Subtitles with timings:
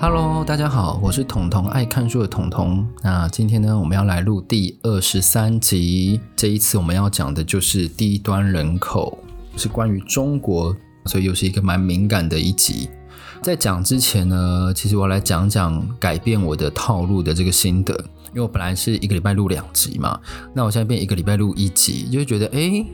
[0.00, 2.86] Hello，大家好，我是统统爱看书的统统。
[3.02, 6.20] 那今天呢，我们要来录第二十三集。
[6.36, 9.18] 这一次我们要讲的就是低端人口，
[9.56, 10.74] 是关于中国，
[11.06, 12.88] 所以又是一个蛮敏感的一集。
[13.42, 17.92] 在讲之前呢，其实我来讲讲改变我的套路的这个心得。
[18.28, 20.20] 因为我本来是一个礼拜录两集嘛，
[20.54, 22.86] 那我现在变一个礼拜录一集，就会觉得哎。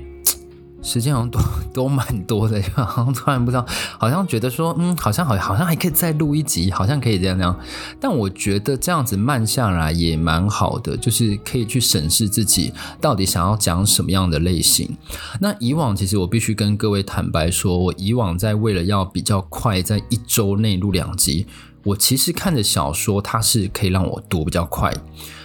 [0.84, 1.40] 时间好像都
[1.72, 3.66] 都蛮多的，好像突然不知道，
[3.98, 7.58] 好像觉得说，嗯，好像好，好像还可以再录一集，好像可以这样这样。
[7.98, 14.96] 但我觉得这样子慢下来也蛮好的，就是可以去审视自己到底想要讲什么样的类型。
[15.40, 21.46] 那以往其实我必须跟各位坦白说，我以往在为了要比较快，在一周内录两集，
[21.82, 24.92] 我其实看的小说它是可以让我读比较快。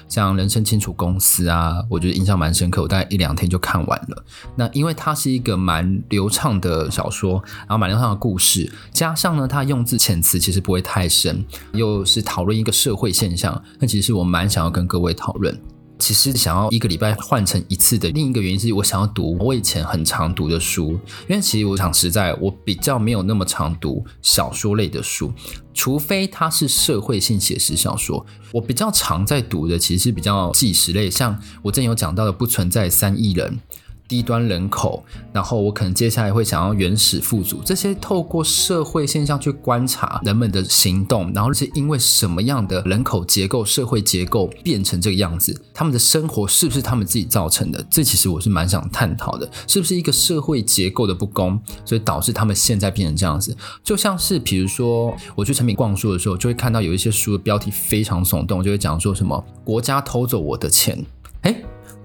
[0.09, 4.25] 像《人生清楚公司》啊，我觉得印象蛮深刻，我大概一两天就看完了。
[4.55, 15.57] 那因为它是一个蛮流畅的小说，然后蛮流畅的故事，加上呢，它用字遣词其实不会太深，又是讨论一个社会现象，那其实我蛮想要跟各位讨论。
[15.99, 25.31] 其实想要一个礼拜换成一次的另一个原因是我想要读我以前很常读的书，因为其实我想实在我比较没有那么常读小说类的书，
[25.73, 28.25] 除非它是社会性写实小说。
[28.51, 33.59] 我比较常在读的其实是比较纪实类，像我之前有讲到的不存在三亿人。
[34.09, 47.85] 低端人口，然后我可能接下来会想要原始富足，这些透过社会现象去观察人们的行动，然后是因为什么样的人口结构、社会结构变成这个样子，他们的生活是不是他们自己造成的？
[47.89, 53.55] 这其实我是蛮想探讨的，是不是一个社会结构的不公，所以导致他们现在变成这样子？
[53.83, 61.05] 就像是比如说我去诚品逛书的时候，就会看到有一些书的标题非常耸动，就会讲说什么国家偷走我的钱，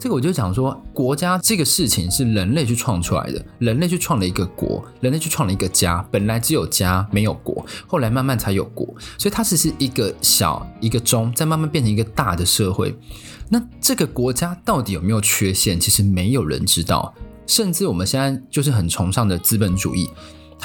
[0.04, 12.94] 这个我就讲说，国家这个事情是人类去创出来的，人类去创了一个国，人类去创了一个家，本来只有家没有国，后来慢慢才有国，所以它只是一个小一个中，再慢慢变成一个大的社会。
[13.48, 15.80] 那这个国家到底有没有缺陷？
[15.80, 17.14] 其实没有人知道，
[17.46, 20.10] 甚至我们现在就是很崇尚的资本主义。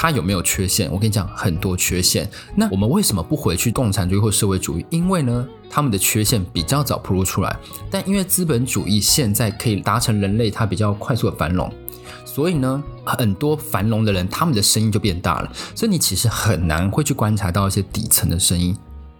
[0.01, 0.89] 它有没有缺陷？
[0.89, 2.25] 我跟你讲，很多缺陷。
[2.55, 4.85] 那我们为什么不回去共产主义或社会主义？
[4.89, 7.53] 因为呢，他们的缺陷比较早铺露出来。
[7.91, 11.69] 但因为资本主义现在可以达成人类它比较快速的繁荣，
[12.23, 15.51] 所以呢，很多繁荣的人他们的声音就变大了。
[15.75, 18.73] 所以你其实很难会去观察到一些底层的声音。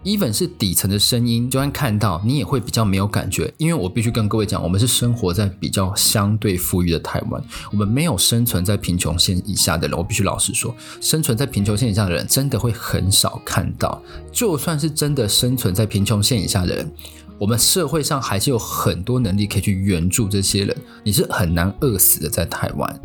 [0.04, 9.96] Even 是底层的声音，就算看到你也会比较没有感觉，因为我必须跟各位讲，我们是生活在比较相对富裕的台湾，我们没有生存在贫穷线以下的人。
[9.96, 14.02] 我必须老实说，生存在贫穷线以下的人真的会很少看到。
[14.32, 16.90] 就算是真的生存在贫穷线以下的人，
[17.38, 23.00] 我们社会上还是有很多能力可以去援助这些人，你是很难饿死的，在台湾。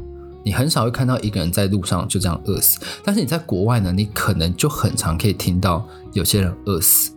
[0.46, 7.12] 你很少会看到一个人在路上就这样饿死，但是你在国外呢，你可能就很常可以听到有些人饿死。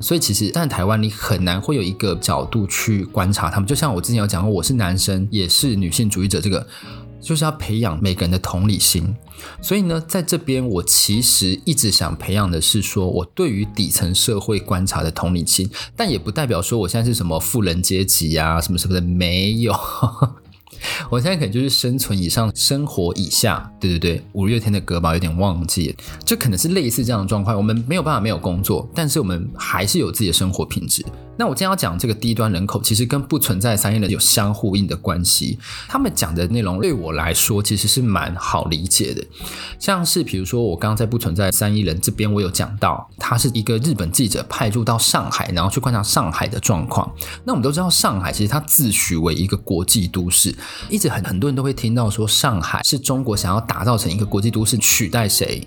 [0.00, 3.66] 所以其实，在台湾你很难会有一个角度去观察他们。
[3.66, 6.64] 就像我之前有讲过，我是男生，也是女性主义者，这个
[7.20, 9.12] 就是要培养每个人的同理心。
[9.60, 19.74] 所以呢，在这边我其实一直想培养的是说，我对于底层社会观察的同理心，但也不代表说我现在是什么富人阶级啊，什么什么的，没有。
[21.10, 27.56] 我现在可能就是生存以上，生活以下，对对对，五月天的歌吧，有点忘记了，就可能是类似这样的状况。
[27.56, 31.04] 我们没有办法没有工作，但是我们还是有自己的生活品质。
[31.40, 35.56] 那我今天要讲这个低端人口，其实跟不存在三亿人有相呼应的关系。
[35.88, 39.24] 他们讲的内容对我来说其实是蛮好理解的，
[39.78, 47.08] 像是比如说我刚刚在不存在三亿人这边，我有讲到，他是一个日本记者派驻到上海，然后去观察上海的状况。
[47.44, 50.52] 那我们都知道，上海其实它自诩为一个国际都市，
[50.88, 55.66] 一直很很多人都会听到说，上海是中国想要打造成一个国际都市，取代谁？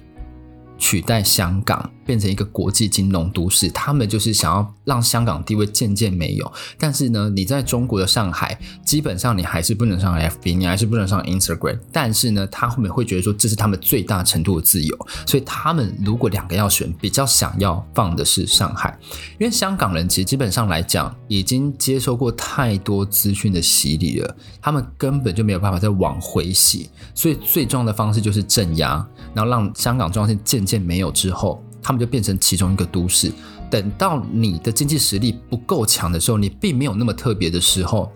[0.78, 6.52] 取代香港变成一个国际金融都市，他们就是想要让香港地位渐渐没有。
[6.78, 11.80] 但是呢，你在中国的上海，基本上你还是不能上 FB，你还是不能上 Instagram。
[11.92, 19.00] 但是呢，他后面会觉得说这是他们最大程度的自由，所以他们如果两个要选，比较想要放的是上海，
[19.40, 30.82] 因为香港人其实基本上来讲已经接受过太多资讯的洗礼了，他们根本就没有办法再往回洗，所以最重要的方式就是镇压，然后让香港状况渐渐。
[30.82, 33.32] 没有之后，他们就变成其中一个都市。
[33.70, 38.12] 等到你的经济实力不够强的时候，你并没有那么特别的时候，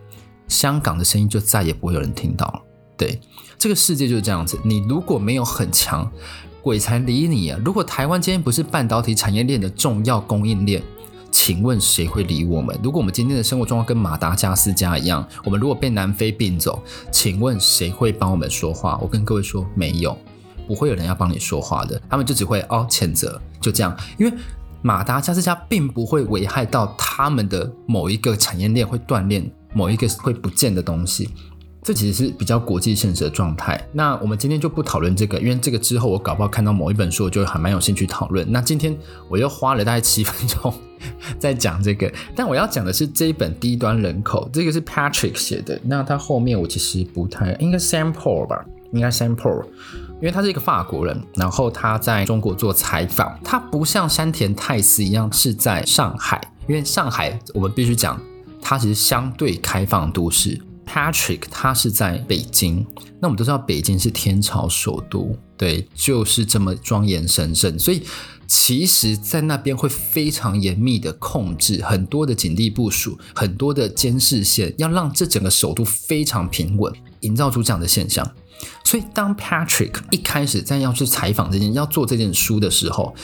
[0.48, 2.62] 香港的声音就再也不会有人听到了。
[2.98, 3.20] 对，
[3.58, 4.60] 这个世界就是这样子。
[4.64, 6.10] 你如果没有很强，
[6.62, 7.60] 鬼才理你啊！
[7.64, 10.82] 如果台湾今天不是半导体产业链的重要供应链，
[11.30, 12.78] 请问谁会理我们？
[12.82, 16.82] 如果我们今天的生活状况跟马达加斯加一样，我们如果被南非并走，
[17.12, 18.98] 请问谁会帮我们说话？
[19.02, 20.18] 我跟各位说，没有。
[20.68, 23.96] 不会有人要帮你说话的，他们就只会哦谴责，就这样。
[24.18, 24.34] 因为
[24.82, 31.30] 马达加斯加并不会危害到他们的某一个产业链会断裂，某一个会不见的东西。
[31.82, 33.80] 这其实是比较国际现实的状态。
[33.94, 38.44] 那我们今天就不讨论这个，因为这个之后我搞不好看到某一本书，我就还蛮有兴趣讨论。
[38.52, 38.98] 那今天
[39.30, 40.74] 我又花了大概七分钟
[41.38, 45.80] 在讲这个，但我要讲的是这一本《低端人口》，这个是 Patrick 写的。
[45.84, 49.66] 那他后面我其实不太应该 Sam Paul 吧，应该 Sam Paul，
[50.16, 58.20] 因为他是一个法国人，然后他在中国做采访，他不像山田泰司一样是在上海，因为上海我们必须讲，
[58.62, 60.60] 它其实相对开放都市。
[60.88, 62.86] Patrick 他是在北京，
[63.20, 68.04] 那我们都知道北京是天朝首都，对，就是这么庄严神圣，所以
[68.48, 78.26] 其实，在那边会非常严密的控制，很多的警力部署，很多的监视线，要让这整个首都非常平稳，营造出这样的现象。
[78.84, 83.16] 所以，当 Patrick 一开始在要去采访这件、要做这件书的时候，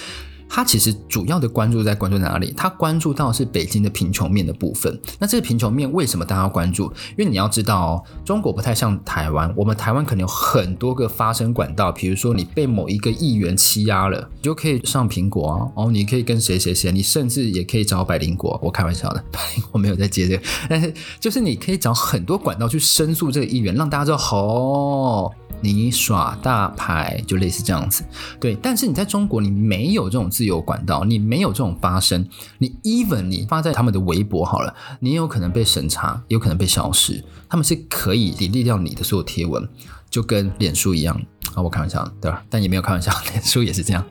[0.54, 2.54] 他其实主要的关注在关注哪里？
[2.58, 5.00] 他关注到是北京的贫穷面的部分。
[5.18, 6.92] 那这个贫穷面为什么大家要关注？
[7.18, 11.90] 因为你要知道哦，中国不太像台湾，我们台湾可能有很多个发声管道。
[11.90, 18.60] 比如说你被某一个议员欺压了，你就可以上苹果啊，哦，你可以跟谁谁谁，你甚至也可以找百灵果。
[18.62, 25.32] 我开玩笑的，百灵果没有在接这个，但是就是你可以找很多管道去申诉这个议员，让大家知道哦。
[25.64, 28.04] 你耍大牌就类似这样子，
[28.40, 28.58] 对。
[28.64, 32.28] 但是你在中国，你没有这种自由管道，你没有这种发声。
[32.58, 37.24] 你 even 你发在他们的微博好了，你也有可能被审查，有可能被消失。
[37.48, 39.70] 他们是可以 delete 掉你的所有贴文，
[40.10, 41.16] 就跟脸书一样
[41.54, 41.62] 啊。
[41.62, 42.44] 我开玩笑，对吧？
[42.50, 44.04] 但也没有开玩笑， 脸书也是这样。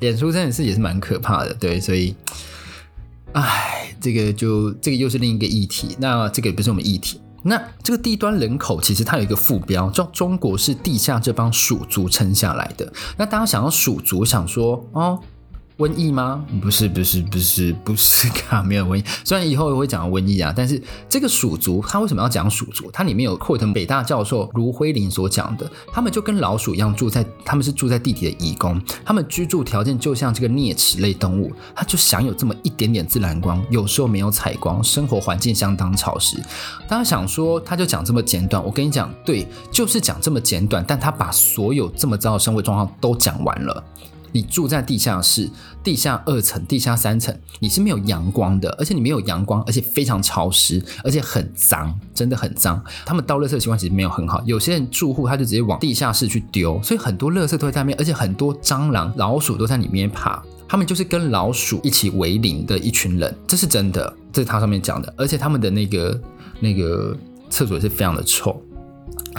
[0.00, 1.78] 脸书真的是也是蛮可怕的，对。
[1.78, 2.12] 所以，
[3.34, 5.96] 哎，这个就这个又是另一个议题。
[6.00, 7.20] 那这个也不是我们议题。
[7.44, 12.92] 那这个低端人口其实它有一个副标，叫“中国是地下这帮鼠族撑下来的”。
[13.16, 15.22] 那大家想要鼠族，想说哦。
[15.78, 16.44] 瘟疫吗？
[16.60, 19.04] 不是，不是，不是，不是，卡， 没有瘟疫。
[19.24, 22.90] 虽然以后也会讲到瘟疫啊，但是这个鼠族，他为什么要讲鼠族？
[22.92, 36.36] 它里面有 quote 北大教授卢辉林所讲的，他们就跟老鼠一样住在，他们是住在地底的蚁工，他们居住条件就像这个啮齿类动物，它就享有这么一点点自然光，有时候没有采光，生活环境相当潮湿。
[36.88, 43.84] 大家想说，他就讲这么简短，我跟你讲，对，就是讲这么简短，但他把所有这么糟的生活状况都讲完了。
[44.32, 45.48] 你住在地下室、
[45.82, 52.82] 地下二层、地下三层，你是没有阳光的，而且你没有阳光，而且非常潮湿，而且很脏，真的很脏。
[53.04, 60.42] 他们倒垃圾的习惯其实没有很好，有些人住户他就直接往地下室去丢，所以很多垃圾都在那边，而且很多蟑螂、老鼠都在里面爬。
[60.68, 66.20] 他们就是跟老鼠一起为邻的一群人，这是真的，这是他上面讲的，而且他们的那个
[66.60, 67.16] 那个
[67.48, 68.62] 厕所也是非常的臭。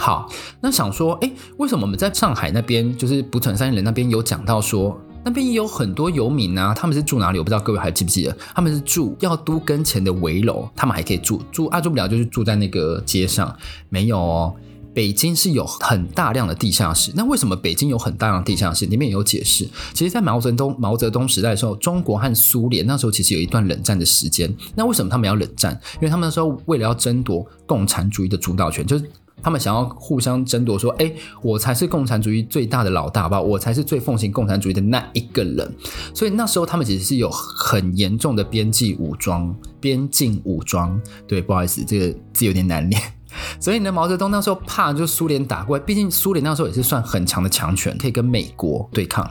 [0.00, 0.26] 好，
[0.62, 7.38] 那想说，哎，为什么我们在上海那边，就是不存三人那边有讲到说，那边也有很多游民啊，他们是住哪里？
[7.38, 8.34] 我不知道各位还记不记得？
[8.54, 13.54] 他们是住要都跟前的围楼，他们还可以住住啊，住不了就是住在那个街上。
[13.90, 14.56] 没有哦，
[14.94, 17.12] 北京是有很大量的地下室。
[17.14, 18.86] 那为什么北京有很大量的地下室？
[18.86, 19.68] 里面也有解释。
[19.92, 24.50] 其实，在毛泽东毛泽东时代的时候，中国和苏联那时候其实有一段冷战的时间。
[24.74, 25.78] 那为什么他们要冷战？
[25.96, 29.04] 因为他们那时候为了要争夺共产主义的主导权，就是。
[29.42, 33.40] 他们想要互相争夺，说：“哎，我才是共产主义最大的老大吧？
[33.40, 35.74] 我才是最奉行共产主义的那一个人。”
[36.14, 41.00] 所以那时候他们其实是有很严重的边际武装、边境武装。
[41.26, 43.00] 对，不好意思，这个字有点难念。
[43.60, 49.30] 所以呢，毛泽东那时候怕就苏联打过来，毕竟苏联那时候也是算很强的强权，可以跟美国对抗。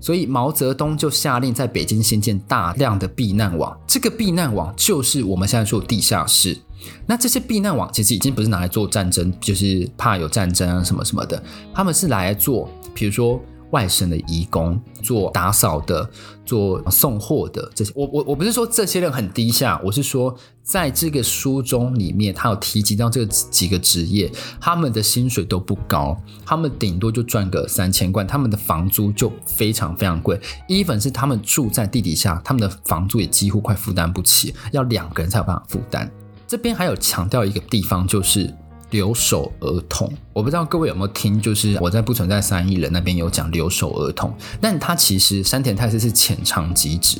[0.00, 6.56] 所以毛泽东就下令在北京新建大量的避难网，这个避难网就是我们现在说的地下室。
[7.06, 11.42] 那这些避难网其实已经不是拿来做战争，就是怕有战争啊什么什么的，
[11.74, 13.40] 他们是来做，比如说。
[13.70, 16.08] 外省的移工做打扫的，
[16.42, 36.10] 做送货的这些，我我我不是说这些人很低下，我是说在这个书中里面，他有提及到这几个职业，他们的薪水都不高，他们顶多就赚个三千块，他们的房租就非常非常贵一粉是他们住在地底下，他们的房租也几乎快负担不起，要两个人才有办法负担。
[36.48, 38.52] 这边还有强调一个地方就是。
[38.90, 47.18] 留守儿童，我不知道各位有没有听，就是我在不存在三亿人那边有讲留守儿童，但他其实山田泰司是浅尝即止。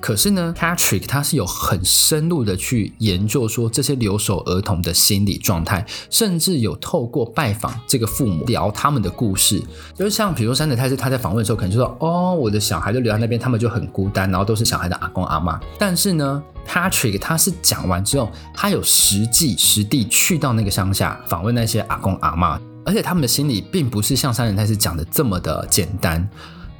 [0.00, 9.62] 可是呢，Patrick 他是有很深入的去研究说这些留守儿童的心理状态，甚至有透过拜访这个父母聊他们的故事。
[9.94, 26.28] 就是像比如山田泰司他在访问的时候，可能就说：“哦，我的小孩都留在那边，他们就很孤单，然后都是小孩的阿公阿妈。”但是呢，Patrick 他是讲完之后，他有实际实地去到那个乡下访问那些阿公阿嬷，而且他们的心理并不是像三人泰司讲的这么的简单。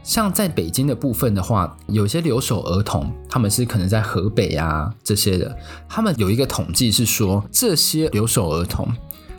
[0.03, 5.57] 像在北京的部分的话，有些留守儿童，他们是可能在河北啊这些的，
[5.89, 8.87] 他们有一个统计是说，这些留守儿童。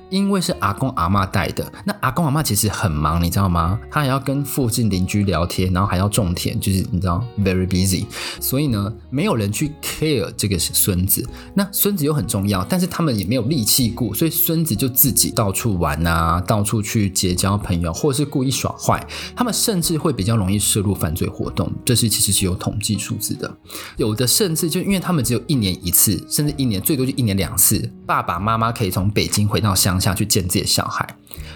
[0.09, 3.79] 因为是阿公阿嬷带的，那阿公阿嬷其实很忙，你知道吗？
[3.89, 8.05] 他还要跟附近邻居聊天，然后还要种田，就是你知道，very busy。
[8.39, 11.27] 所以呢，没有人去 care 这个孙子。
[11.55, 19.03] 那孙子又很重要，但是他们也没有力气顾，所以孙子就自己到处玩啊，到处去结交朋友，或者是故意耍坏。
[19.35, 23.57] 他们甚至会比较容易涉入犯罪活动，这是其实是有统计数字的。
[23.97, 29.94] 有的甚至就因为他们只有一年一次，甚至一年最多就一年两次，爸爸妈妈可以从北京回到乡。
[29.99, 31.07] 下去见自己的小孩，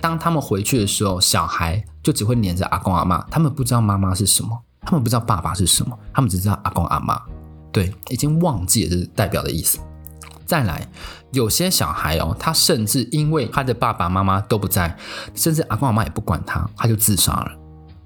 [0.01, 7.21] 当他们回去的时候，小孩就只会黏着阿公阿妈，他们不知道妈妈是什么，他们不知道爸爸是什么，他们只知道阿公阿妈，
[7.71, 9.79] 对，已经忘记了这是代表的意思。
[10.45, 10.87] 再来，
[11.31, 14.97] 有些小孩哦，他甚至因为他的爸爸妈妈都不在，
[15.35, 17.51] 甚至阿公阿妈也不管他，他就自杀了。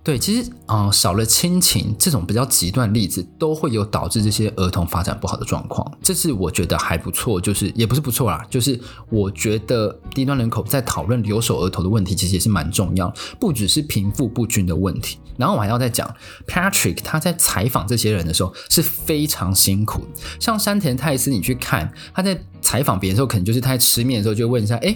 [0.04, 5.90] 对，其实啊、少了亲情这种比较极端例子，都会有导致这些儿童发展不好的状况。
[6.02, 8.78] 这是我觉得还不错，就是也不是不错啦，就是
[9.10, 15.20] 我觉得低端人口在讨论留守儿童的问题，其实也是蛮重要，不只是贫富不均的问题。
[15.38, 16.14] 然后我还要再讲
[16.46, 20.02] ，Patrick 他在采访这些人的时候是非常辛苦。
[20.38, 24.94] 像山田泰斯，你去看他在采访别人的时候，可能就是他在吃面的时候就问一下，哎。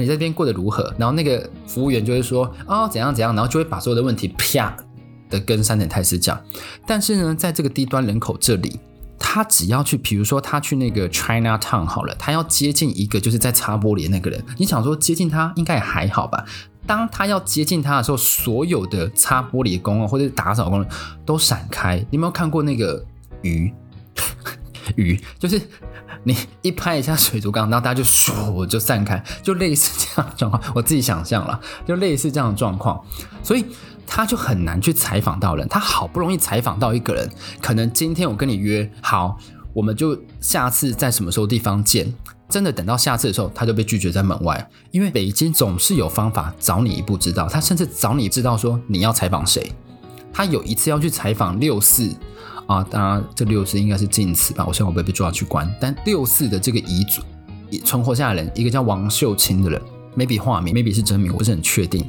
[0.00, 0.94] 你在这边过得如何？
[0.98, 4.76] 然后那个服务员就会说，哦，怎样怎样，然后就会把所有的问题啪
[5.30, 6.38] 的跟三点泰斯讲。
[6.86, 8.78] 但是呢，在这个低端人口这里，
[9.18, 16.44] 他只要去，比如说他去那个 China Town 好了，他要接近一个就是在擦玻璃的那个人，你想说接近他应该也还好吧？
[16.86, 20.88] 当他要接近他的时候，所有的擦玻璃的工人或者打扫工人
[21.24, 21.96] 都闪开。
[22.10, 23.04] 你有没有看过那个
[23.42, 23.72] 鱼？
[24.94, 25.60] 鱼就是。
[26.26, 30.60] 你一拍一下水族缸，然后大家就唰就散开，就类似这样的状况。
[30.74, 33.00] 我自己想象了，就类似这样的状况，
[33.44, 33.64] 所以
[34.08, 35.68] 他就很难去采访到人。
[35.68, 37.30] 他好不容易采访到一个人，
[37.62, 39.38] 可能今天我跟你约好，
[39.72, 42.12] 我们就下次在什么时候地方见。
[42.48, 47.48] 真的等到下次的时候，他就被拒绝在门外，因为北京总是有方法早你一步知道。
[47.48, 49.72] 他甚至早你知道说你要采访谁。
[50.32, 52.12] 他有一次要去采访六四。
[52.66, 54.64] 啊，当然，这六四应该是禁词吧？
[54.66, 55.72] 我希望我不会被抓去关。
[55.80, 57.22] 但六四的这个遗嘱
[57.84, 59.80] 存活下来人，一个叫王秀清的人
[60.16, 62.04] ，maybe 化名，maybe 是真名，我不是很确定。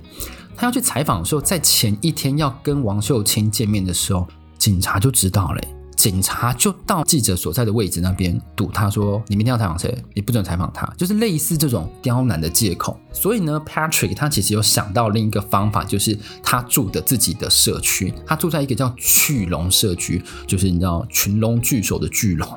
[0.56, 5.62] 他要去采访的时候，在前一天要跟王秀清见面的时候，警察就知道了。
[5.98, 9.94] 警察就到记者所在的位置那边堵他说：“你明天要采访谁？
[10.14, 12.98] 你不准采访他。”就是类似这种刁难的借口。
[13.12, 22.48] 所以呢，Patrick 他其实有想到另一个方法，就是他住的自己的社区，他住在一个叫巨龙社区，就是你知道群龙聚首的巨龙。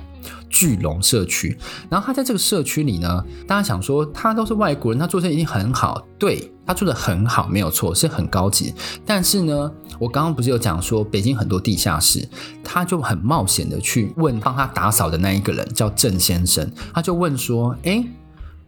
[0.49, 1.57] 巨龙社区，
[1.89, 8.75] 然后他在这个社区里呢，大家想说他都是外国人，他做生意一定很好，对，他做的很好，没有错，是很高级。
[9.07, 12.29] 但是呢，我刚刚不是有讲说北京很多地下室，
[12.65, 18.05] 他就很冒险的去问帮他打扫的那一个人叫郑先生，他就问说，诶，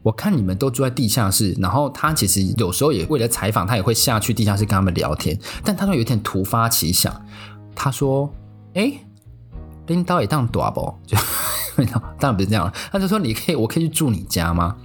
[0.02, 7.14] 我看你们都住在地下室，然后他其实有时候也为了采访，他也会下去地下室跟他们聊天，但他都有一天突发奇想，
[7.74, 8.32] 他说，
[8.74, 8.98] 诶，
[9.92, 11.16] 领导也当大不 就。
[12.18, 14.76] 当然不是这样了，他就说：“你可以，我可以去住你家吗？”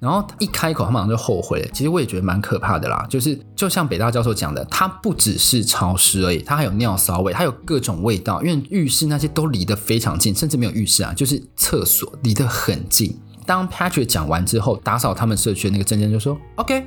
[0.00, 1.68] 然后一开口，他马上就后悔了。
[1.74, 8.42] 其实我也觉得蛮可怕的啦，就是就像北大教授讲的，它不只是潮湿而已，它还有尿骚味，它有各种味道。
[8.42, 13.14] 因为浴室那些都离得非常近，甚至没有浴室啊，就是厕所离得很近。
[13.44, 16.86] 当 Patrick 讲完之后，打扫他们社区的那个郑先就说：“OK。”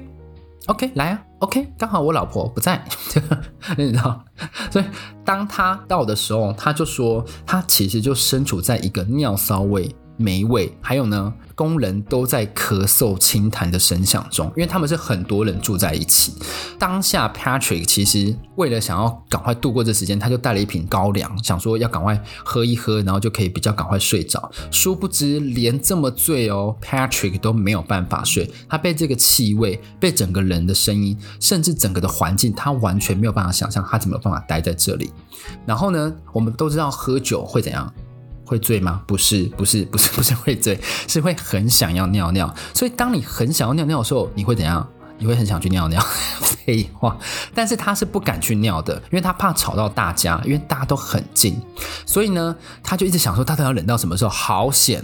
[0.66, 2.82] OK，来啊，OK，刚好我老婆不在，
[3.78, 4.24] 你知道，
[4.72, 4.86] 所以
[5.26, 9.94] 当他到的时候，他就说他其实就身处在一个尿骚味。
[10.18, 16.34] 霉味，还有呢，工人都在咳嗽、清痰的声响中，因为他们是很多人住在一起。
[16.78, 24.52] 当下，Patrick 其实为了想要赶快度过这时间，他就带了一瓶高粱，想说要赶快喝一喝，然后就可以比较赶快睡着。
[24.72, 28.50] 殊不知，连这么醉哦，Patrick 都没有办法睡。
[28.70, 35.12] 他被这个气味、被整个人的声音，甚至整个的环境，他完全没有办法想象他怎么有办法待在这里。
[35.66, 37.92] 然后呢，我们都知道喝酒会怎样。
[38.54, 39.02] 会醉吗？
[39.08, 40.80] 不是，不是，不是，不是会醉，
[41.10, 42.54] 是会很想要尿尿。
[42.74, 44.88] 所以，当你很想要尿尿的时候，你会怎样？
[45.18, 46.00] 你会很想去尿尿。
[46.66, 47.18] 废话，
[47.54, 51.60] 但是他是不敢去尿的，因为他怕吵到大家，因为大家都很近。
[52.06, 54.30] 所以呢，他就一直想说，他都要忍到什么时候？
[54.30, 55.04] 好险，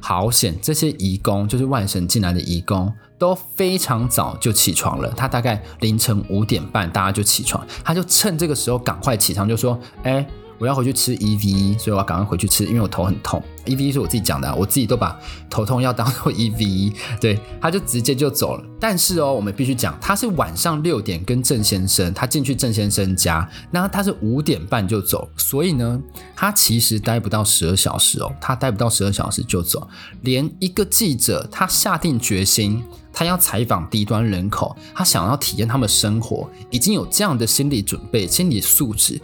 [0.00, 0.58] 好险！
[0.60, 5.08] 这些移工，就是外省进来的移工，都非常早就起床了。
[5.16, 10.26] 他大概凌晨五点半，大家就起床，他就趁这个时候赶快起床，就说：“哎。”
[10.60, 13.42] 我要回去吃 E V，所以我要赶快回去吃，因为我头很痛。
[13.64, 18.64] E V 是我自己讲的，我自己都把头痛药当做 E V 对，他就直接就走了。
[18.78, 25.98] 但是哦，我们必须讲，他是晚上六点跟郑先生，他进去郑先生家，那他是五点半就走，所以呢，
[26.36, 29.88] 他其实待不到十二小时哦，他待不到十二小时就走。
[30.20, 39.20] 连一个记者，他下定决心，他要采访低端人口，他想要体验他们生活，已经有这样的心理准备、心理素质。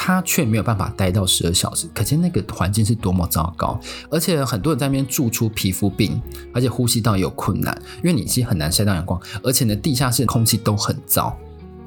[0.00, 3.78] 他却没有办法待到十二小时，可见那个环境是多么糟糕。
[4.08, 6.22] 而且很多人在那边住出皮肤病，
[6.54, 11.36] 而且呼吸道也有困难，因为你其实很难晒到阳光，而且呢，地下室空气都很糟。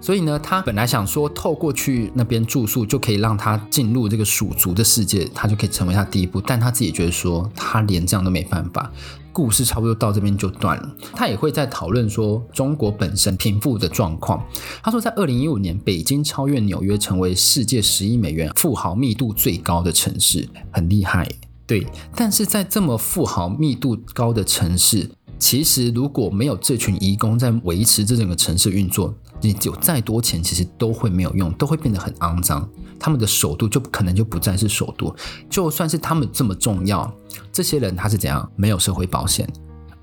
[0.01, 6.41] 所以呢，他本来想说透过去那边住宿就可以让他进入这个鼠族的世界，他就可以成为他第一步。
[6.41, 8.91] 但他自己觉得说，他连这样都没办法。
[9.33, 10.95] 故事差不多到这边就断了。
[11.13, 14.45] 他也会在讨论说中国本身贫富的状况。
[14.83, 21.27] 他说，在二零一五年，北京超越纽约，成为世界十亿美元富豪密度最高的城市，很厉害。
[21.65, 25.09] 对，但是在这么富豪密度高的城市，
[25.39, 32.67] 其实如果没有这群移工在维持这整个城市运作，你有再多钱，其实都会没有用，都会变得很肮脏。
[32.99, 35.13] 他们的首都就可能就不再是首都，
[35.49, 37.11] 就算是他们这么重要，
[37.51, 38.47] 这些人他是怎样？
[38.55, 39.47] 没有社会保险，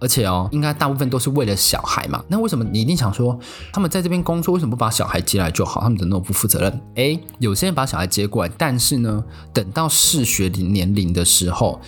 [0.01, 2.25] 而且哦，应该大部分都是为了小孩嘛。
[2.27, 3.39] 那为什么你一定想说，
[3.73, 5.81] 他们在这边工作，为什么不把小孩接来就好？
[5.81, 6.81] 他们怎么那么不负责任？
[6.97, 11.81] 诶，有些人把小孩接过来，但是呢，等到适学年龄的时候，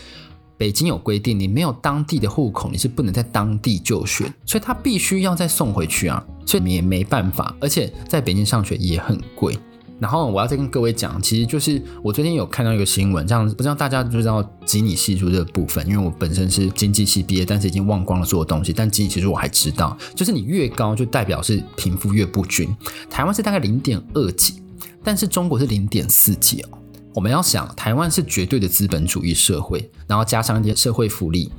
[0.61, 9.59] 北京有规定，你没有当地的户口，你是不能在当地就学，所以他必须要再送回去啊，所以你也没办法，而且在北京上学也很贵。
[9.99, 15.87] 然后我要再跟各位讲，其实就是我最近有看到一个新闻，这样不知道大家知不知道基尼系数这个部分？
[15.87, 18.71] 因为我本身是经济系毕业，但是已经忘光了所有东西。
[18.71, 22.69] 但基尼系数我还知道，就是你越高就代表是贫富越不均。
[23.09, 24.63] 台湾是大概零点二几，
[25.03, 26.69] 但是中国是零点四几哦。
[27.15, 31.51] 我们要想，台湾是绝对的资本主义社会，然后加上一些社会福利，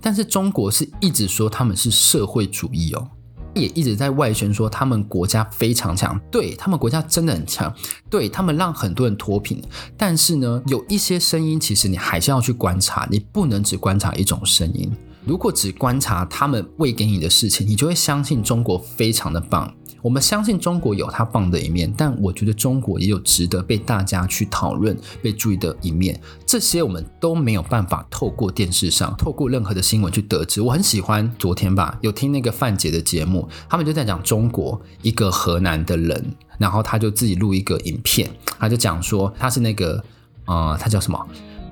[0.00, 3.08] 但是中国是一直说他们是社会主义哦。
[3.54, 7.74] 也一直在外宣说他们国家非常强，对，他们国家真的很强，
[8.08, 9.60] 对，他们让很多人脱贫。
[9.96, 14.92] 但是呢，有一些声音，其实你还是要去观察，你不能只观察一种声音。
[15.24, 19.74] 如果只观察他们喂给你的事情，你就会相信中国非常的棒。
[20.02, 26.20] 我们相信中国有它棒的一面，但我觉得中国也有值得被大家去讨论、被注意的一面。
[26.46, 30.60] 这些我们都没有办法透过电视上、透过任何的新闻去得知。
[30.60, 40.02] 我很喜欢昨天吧，有听那个范姐的节目，他们就在讲中国一个河南的人，然后他就自己录一个影片，他就讲说他是那个
[40.46, 41.26] 呃，他叫什么？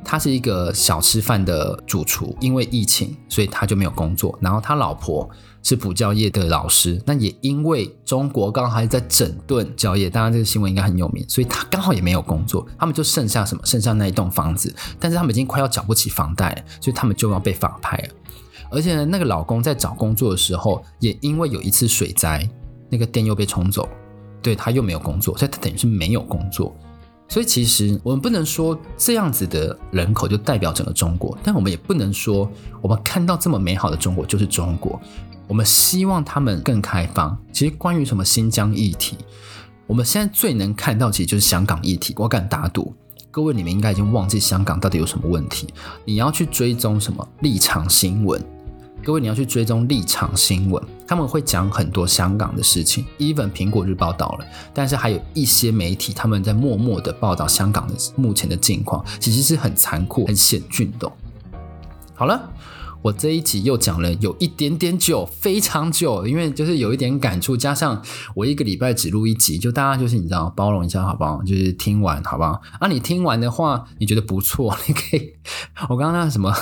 [0.07, 4.38] 他是一个小吃饭的主厨，因为疫情，所以他就没有工作。
[4.40, 5.29] 然后他老婆。
[5.62, 13.66] 是补教业的老师，那也因为中国刚好还在整顿教业，当然这个新闻应该很有名，所以他刚好也没有工作，他们就剩下什么？
[13.66, 18.09] 剩下那一栋房子，但是他们已经快要缴不起房贷了，所以他们就要被法拍了。
[18.71, 22.49] 而且呢，那个老公在找工作的时候，也因为有一次水灾，
[22.88, 23.88] 那个电又被冲走，
[24.40, 26.73] 对，他又没有工作，所以他等于是没有工作。
[27.29, 35.01] 所以其实我们不能说这样子的人口就代表整个中国，但我们也不能说我们看到这么美好的中国就是中国。
[35.49, 37.37] 我们希望他们更开放。
[37.53, 39.17] 其实关于什么新疆议题，
[39.87, 42.12] 我们现在最能看到，其实就是香港议题。
[42.17, 42.93] 我敢打赌，
[43.31, 45.69] 各位你们应该已经忘记香港到底有什么问题。
[46.05, 48.43] 你要去追踪什么立场新闻？
[49.05, 53.05] 各位你要去追踪立场新闻，他们会讲很多香港的事情。
[53.19, 61.11] Even 苹果日报道了，但是还有一些媒体他们在默默的报道香港的目前的境况，其实是很残酷、很险峻的。
[62.14, 62.51] 好了。
[63.03, 68.03] 我这一集又讲了有一点点久，非常久，因为就是有一点感触，加上
[68.35, 71.40] 我一个礼拜只录一集，就大家就是你知道包容一下好不好？
[71.45, 72.61] 就是听完好不好？
[72.81, 75.35] 啊，你听完的话，你觉得不错，你可以，
[75.88, 76.53] 我刚刚那什么？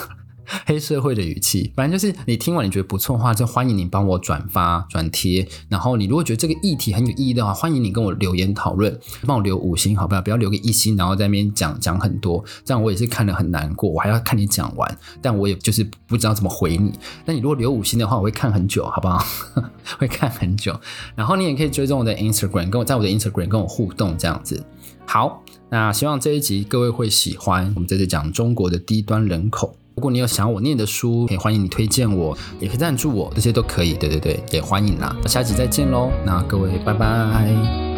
[0.66, 5.46] 黑社会的语气，反正就是你听完你觉得不错的话，就欢迎你帮我转发转贴。
[5.68, 10.22] 然后你如果觉得这个议题很有意义的话，欢迎你跟我留言讨论，帮我留五星好不好？
[10.22, 13.90] 不要留个一星，然后在那边讲讲很多，这样我也是看了很难过。
[13.90, 16.92] 我还要看你讲完，但我也就是不知道怎么回你。
[17.24, 19.24] 那你如果留五星的话，我会看很久，好不好？
[19.98, 20.78] 会看很久。
[21.14, 24.64] 然后你也可以追踪我的 Instagram，跟我在我的 Instagram 跟我互动这样子。
[25.07, 27.70] 好，那希望这一集各位会喜欢。
[27.74, 29.76] 我们这次讲中国的低端人口。
[29.96, 33.94] 如果你有想我念的书，也欢迎你推荐我，也可以赞助我，这些都可以。
[33.94, 35.16] 对对对，也欢迎啦。
[35.26, 37.93] 下集再见喽，那各位拜拜。